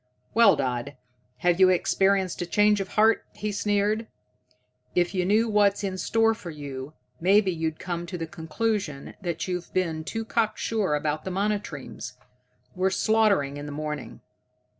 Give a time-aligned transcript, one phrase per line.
[0.33, 0.95] "Well, Dodd,
[1.45, 4.07] have you experienced a change of heart?" he sneered.
[4.95, 9.47] "If you knew what's in store for you, maybe you'd come to the conclusion that
[9.47, 12.13] you've been too cocksure about the monotremes.
[12.75, 14.21] We're slaughtering in the morning."